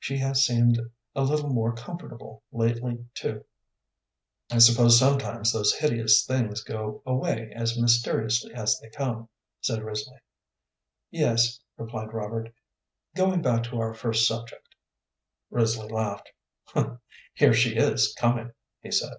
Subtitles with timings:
[0.00, 0.80] She has seemed
[1.14, 3.44] a little more comfortable lately, too."
[4.50, 9.28] "I suppose sometimes those hideous things go away as mysteriously as they come,"
[9.60, 10.18] said Risley.
[11.12, 12.52] "Yes," replied Robert.
[13.14, 14.74] "Going back to our first subject"
[15.50, 16.32] Risley laughed.
[17.34, 18.50] "Here she is coming,"
[18.80, 19.18] he said.